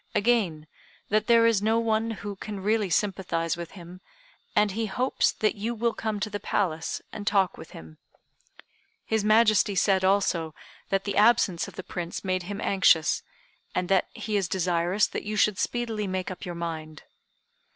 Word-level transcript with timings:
Again, 0.15 0.65
that 1.09 1.27
there 1.27 1.45
is 1.45 1.61
no 1.61 1.77
one 1.77 2.09
who 2.09 2.35
can 2.35 2.59
really 2.59 2.89
sympathize 2.89 3.55
with 3.55 3.73
him; 3.73 4.01
and 4.55 4.71
he 4.71 4.87
hopes 4.87 5.31
that 5.31 5.53
you 5.53 5.75
will 5.75 5.93
come 5.93 6.19
to 6.21 6.29
the 6.31 6.39
Palace, 6.39 7.03
and 7.13 7.27
talk 7.27 7.55
with 7.55 7.69
him. 7.69 7.99
His 9.05 9.23
Majesty 9.23 9.75
said 9.75 10.03
also 10.03 10.55
that 10.89 11.03
the 11.03 11.17
absence 11.17 11.67
of 11.67 11.75
the 11.75 11.83
Prince 11.83 12.23
made 12.23 12.41
him 12.41 12.59
anxious, 12.59 13.21
and 13.75 13.89
that 13.89 14.07
he 14.15 14.35
is 14.37 14.47
desirous 14.47 15.05
that 15.05 15.21
you 15.21 15.35
should 15.35 15.59
speedily 15.59 16.07
make 16.07 16.31
up 16.31 16.47
your 16.47 16.55
mind. 16.55 17.03